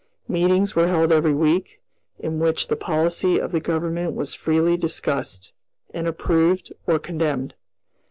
Meetings 0.27 0.75
were 0.75 0.87
held 0.87 1.11
every 1.11 1.35
week, 1.35 1.79
in 2.17 2.39
which 2.39 2.69
the 2.69 2.75
policy 2.75 3.37
of 3.37 3.51
the 3.51 3.59
Government 3.59 4.15
was 4.15 4.33
freely 4.33 4.75
discussed, 4.75 5.53
and 5.93 6.07
approved 6.07 6.73
or 6.87 6.97
condemned. 6.97 7.53